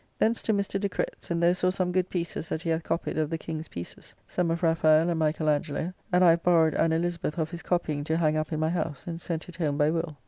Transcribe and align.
Thence 0.17 0.41
to 0.41 0.51
Mr. 0.51 0.79
de 0.79 0.89
Cretz, 0.89 1.29
and 1.29 1.43
there 1.43 1.53
saw 1.53 1.69
some 1.69 1.91
good 1.91 2.09
pieces 2.09 2.49
that 2.49 2.63
he 2.63 2.71
hath 2.71 2.81
copyed 2.81 3.19
of 3.19 3.29
the 3.29 3.37
King's 3.37 3.67
pieces, 3.67 4.15
some 4.27 4.49
of 4.49 4.63
Raphael 4.63 5.11
and 5.11 5.19
Michael 5.19 5.47
Angelo; 5.47 5.93
and 6.11 6.23
I 6.23 6.31
have 6.31 6.41
borrowed 6.41 6.73
an 6.73 6.91
Elizabeth 6.91 7.37
of 7.37 7.51
his 7.51 7.61
copying 7.61 8.03
to 8.05 8.17
hang 8.17 8.35
up 8.35 8.51
in 8.51 8.59
my 8.59 8.71
house, 8.71 9.05
and 9.05 9.21
sent 9.21 9.47
it 9.47 9.57
home 9.57 9.77
by 9.77 9.91
Will. 9.91 10.15